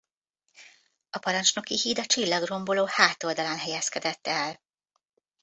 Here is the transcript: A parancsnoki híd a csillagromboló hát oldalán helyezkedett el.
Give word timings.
A 1.09 1.17
parancsnoki 1.19 1.79
híd 1.79 1.97
a 1.99 2.05
csillagromboló 2.05 2.85
hát 2.87 3.23
oldalán 3.23 3.57
helyezkedett 3.57 4.27
el. 4.27 4.61